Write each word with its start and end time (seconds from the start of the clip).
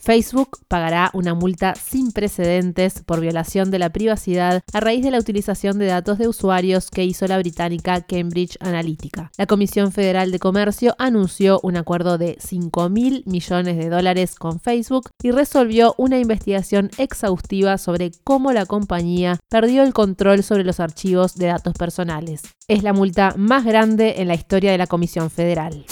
Facebook 0.00 0.58
pagará 0.66 1.10
una 1.12 1.34
multa 1.34 1.74
sin 1.74 2.10
precedentes 2.10 3.02
por 3.04 3.20
violación 3.20 3.70
de 3.70 3.78
la 3.78 3.90
privacidad 3.90 4.62
a 4.72 4.80
raíz 4.80 5.04
de 5.04 5.10
la 5.10 5.18
utilización 5.18 5.78
de 5.78 5.86
datos 5.86 6.16
de 6.16 6.26
usuarios 6.26 6.90
que 6.90 7.04
hizo 7.04 7.26
la 7.26 7.38
británica 7.38 8.00
Cambridge 8.00 8.56
Analytica. 8.60 9.30
La 9.36 9.46
Comisión 9.46 9.92
Federal 9.92 10.32
de 10.32 10.38
Comercio 10.38 10.94
anunció 10.98 11.60
un 11.62 11.76
acuerdo 11.76 12.16
de 12.16 12.38
5 12.40 12.88
mil 12.88 13.22
millones 13.26 13.76
de 13.76 13.90
dólares 13.90 14.36
con 14.36 14.58
Facebook 14.58 15.10
y 15.22 15.32
resolvió 15.32 15.94
una 15.98 16.18
investigación 16.18 16.90
exhaustiva 16.96 17.76
sobre 17.76 18.10
cómo 18.24 18.52
la 18.52 18.64
compañía 18.64 19.38
perdió 19.50 19.82
el 19.82 19.92
control 19.92 20.42
sobre 20.42 20.64
los 20.64 20.80
archivos 20.80 21.34
de 21.34 21.48
datos 21.48 21.74
personales. 21.74 22.42
Es 22.68 22.82
la 22.82 22.94
multa 22.94 23.34
más 23.36 23.66
grande 23.66 24.14
en 24.18 24.28
la 24.28 24.34
historia 24.34 24.72
de 24.72 24.78
la 24.78 24.86
Comisión 24.86 25.28
Federal. 25.30 25.84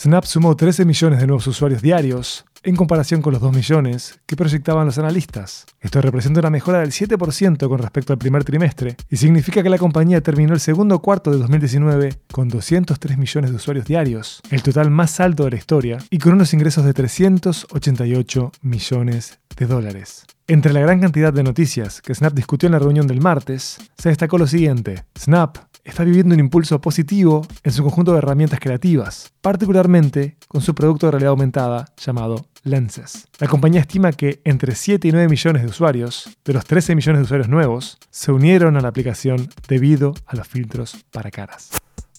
Snap 0.00 0.24
sumó 0.26 0.54
13 0.54 0.84
millones 0.84 1.18
de 1.18 1.26
nuevos 1.26 1.48
usuarios 1.48 1.82
diarios, 1.82 2.44
en 2.62 2.76
comparación 2.76 3.20
con 3.20 3.32
los 3.32 3.42
2 3.42 3.52
millones 3.52 4.20
que 4.26 4.36
proyectaban 4.36 4.86
los 4.86 4.96
analistas. 4.96 5.66
Esto 5.80 6.00
representa 6.00 6.38
una 6.38 6.50
mejora 6.50 6.78
del 6.78 6.92
7% 6.92 7.68
con 7.68 7.78
respecto 7.80 8.12
al 8.12 8.18
primer 8.20 8.44
trimestre 8.44 8.96
y 9.10 9.16
significa 9.16 9.60
que 9.60 9.68
la 9.68 9.76
compañía 9.76 10.20
terminó 10.20 10.54
el 10.54 10.60
segundo 10.60 11.00
cuarto 11.00 11.32
de 11.32 11.38
2019 11.38 12.14
con 12.30 12.48
203 12.48 13.18
millones 13.18 13.50
de 13.50 13.56
usuarios 13.56 13.86
diarios, 13.86 14.40
el 14.50 14.62
total 14.62 14.88
más 14.92 15.18
alto 15.18 15.42
de 15.42 15.50
la 15.50 15.56
historia, 15.56 15.98
y 16.10 16.18
con 16.18 16.34
unos 16.34 16.54
ingresos 16.54 16.84
de 16.84 16.94
388 16.94 18.52
millones 18.62 19.40
de 19.56 19.66
dólares. 19.66 20.26
Entre 20.46 20.72
la 20.72 20.80
gran 20.80 21.00
cantidad 21.00 21.32
de 21.32 21.42
noticias 21.42 22.00
que 22.02 22.14
Snap 22.14 22.34
discutió 22.34 22.68
en 22.68 22.74
la 22.74 22.78
reunión 22.78 23.08
del 23.08 23.20
martes, 23.20 23.78
se 23.98 24.10
destacó 24.10 24.38
lo 24.38 24.46
siguiente. 24.46 25.02
Snap 25.18 25.58
está 25.88 26.04
viviendo 26.04 26.34
un 26.34 26.40
impulso 26.40 26.80
positivo 26.80 27.46
en 27.62 27.72
su 27.72 27.82
conjunto 27.82 28.12
de 28.12 28.18
herramientas 28.18 28.60
creativas, 28.60 29.32
particularmente 29.40 30.36
con 30.46 30.60
su 30.60 30.74
producto 30.74 31.06
de 31.06 31.12
realidad 31.12 31.30
aumentada 31.30 31.86
llamado 31.96 32.46
Lenses. 32.62 33.28
La 33.38 33.48
compañía 33.48 33.80
estima 33.80 34.12
que 34.12 34.40
entre 34.44 34.74
7 34.74 35.08
y 35.08 35.12
9 35.12 35.28
millones 35.28 35.62
de 35.62 35.68
usuarios, 35.68 36.30
de 36.44 36.52
los 36.52 36.64
13 36.64 36.94
millones 36.94 37.20
de 37.20 37.24
usuarios 37.24 37.48
nuevos, 37.48 37.98
se 38.10 38.32
unieron 38.32 38.76
a 38.76 38.80
la 38.80 38.88
aplicación 38.88 39.48
debido 39.66 40.14
a 40.26 40.36
los 40.36 40.46
filtros 40.46 41.04
para 41.10 41.30
caras. 41.30 41.70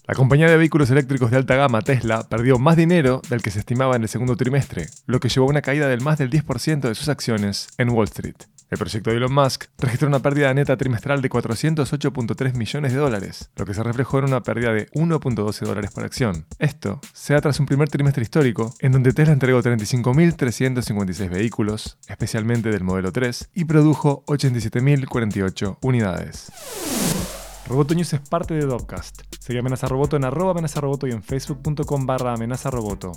La 0.07 0.15
compañía 0.15 0.49
de 0.49 0.57
vehículos 0.57 0.89
eléctricos 0.89 1.29
de 1.29 1.37
alta 1.37 1.55
gama 1.55 1.81
Tesla 1.81 2.27
perdió 2.27 2.57
más 2.57 2.75
dinero 2.75 3.21
del 3.29 3.43
que 3.43 3.51
se 3.51 3.59
estimaba 3.59 3.95
en 3.95 4.01
el 4.01 4.09
segundo 4.09 4.35
trimestre, 4.35 4.87
lo 5.05 5.19
que 5.19 5.29
llevó 5.29 5.45
a 5.45 5.51
una 5.51 5.61
caída 5.61 5.87
del 5.87 6.01
más 6.01 6.17
del 6.17 6.31
10% 6.31 6.81
de 6.81 6.95
sus 6.95 7.09
acciones 7.09 7.67
en 7.77 7.89
Wall 7.89 8.05
Street. 8.05 8.35
El 8.69 8.77
proyecto 8.77 9.09
de 9.09 9.17
Elon 9.17 9.33
Musk 9.33 9.65
registró 9.79 10.07
una 10.07 10.19
pérdida 10.19 10.53
neta 10.53 10.77
trimestral 10.77 11.23
de 11.23 11.29
408.3 11.29 12.53
millones 12.53 12.93
de 12.93 12.99
dólares, 12.99 13.49
lo 13.55 13.65
que 13.65 13.73
se 13.73 13.81
reflejó 13.81 14.19
en 14.19 14.25
una 14.25 14.43
pérdida 14.43 14.71
de 14.71 14.87
1.12 14.91 15.65
dólares 15.65 15.89
por 15.91 16.03
acción. 16.03 16.45
Esto 16.59 17.01
se 17.11 17.33
da 17.33 17.41
tras 17.41 17.59
un 17.59 17.65
primer 17.65 17.89
trimestre 17.89 18.21
histórico 18.21 18.75
en 18.79 18.91
donde 18.91 19.11
Tesla 19.11 19.33
entregó 19.33 19.59
35.356 19.63 21.29
vehículos, 21.29 21.97
especialmente 22.07 22.69
del 22.69 22.83
modelo 22.83 23.11
3, 23.11 23.49
y 23.55 23.65
produjo 23.65 24.23
87.048 24.27 25.77
unidades. 25.81 26.51
Roboto 27.67 27.95
News 27.95 28.13
es 28.13 28.21
parte 28.21 28.53
de 28.53 28.65
Dopcast. 28.65 29.21
Sigue 29.39 29.59
Amenaza 29.59 29.87
Roboto 29.87 30.15
en 30.15 30.25
arroba 30.25 30.51
amenaza 30.51 30.79
roboto 30.79 31.07
y 31.07 31.11
en 31.11 31.23
facebook.com 31.23 32.05
barra 32.05 32.33
amenaza 32.33 32.69
roboto. 32.69 33.13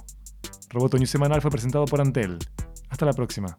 Roboto 0.70 0.96
News 0.96 1.10
semanal 1.10 1.42
fue 1.42 1.50
presentado 1.50 1.84
por 1.84 2.00
Antel. 2.00 2.38
Hasta 2.88 3.04
la 3.04 3.12
próxima. 3.12 3.58